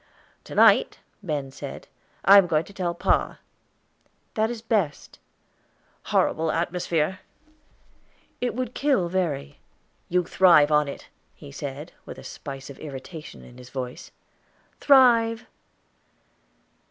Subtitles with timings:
[0.45, 1.87] "To night," Ben said,
[2.25, 3.37] "I am going to tell pa."
[4.33, 5.19] "That is best."
[6.05, 7.19] "Horrible atmosphere!"
[8.41, 9.59] "It would kill Verry."
[10.09, 14.09] "You thrive in it," he said, with a spice of irritation in his voice.
[14.79, 15.45] "Thrive!"